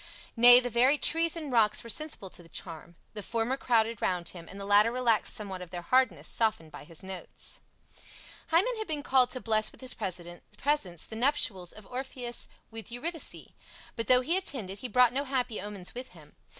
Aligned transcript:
Nay, 0.35 0.59
the 0.59 0.71
very 0.71 0.97
trees 0.97 1.35
and 1.35 1.51
rocks 1.51 1.83
were 1.83 1.89
sensible 1.91 2.31
to 2.31 2.41
the 2.41 2.49
charm. 2.49 2.95
The 3.13 3.21
former 3.21 3.55
crowded 3.55 4.01
round 4.01 4.29
him 4.29 4.47
and 4.49 4.59
the 4.59 4.65
latter 4.65 4.91
relaxed 4.91 5.35
somewhat 5.35 5.61
of 5.61 5.69
their 5.69 5.83
hardness, 5.83 6.27
softened 6.27 6.71
by 6.71 6.85
his 6.85 7.03
notes. 7.03 7.61
Hymen 8.47 8.77
had 8.79 8.87
been 8.87 9.03
called 9.03 9.29
to 9.29 9.39
bless 9.39 9.71
with 9.71 9.79
his 9.79 9.93
presence 9.93 11.05
the 11.05 11.15
nuptials 11.15 11.71
of 11.71 11.85
Orpheus 11.85 12.47
with 12.71 12.91
Eurydice; 12.91 13.49
but 13.95 14.07
though 14.07 14.21
he 14.21 14.35
attended, 14.37 14.79
he 14.79 14.87
brought 14.87 15.13
no 15.13 15.23
happy 15.23 15.61
omens 15.61 15.93
with 15.93 16.13
him. 16.13 16.35